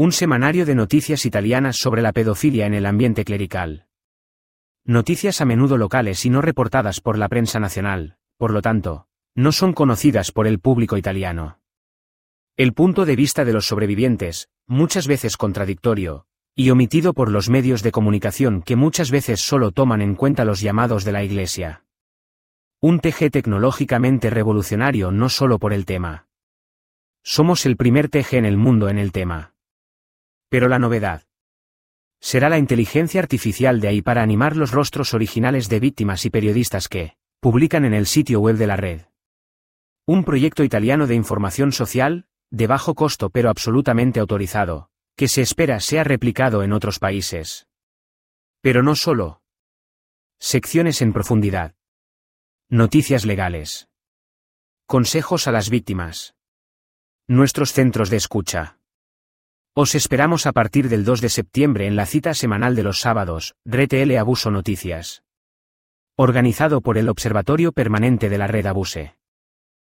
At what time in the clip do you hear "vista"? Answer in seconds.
13.16-13.44